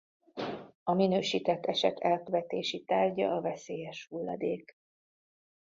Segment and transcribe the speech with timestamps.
[0.83, 4.75] A minősített eset elkövetési tárgya a veszélyes hulladék.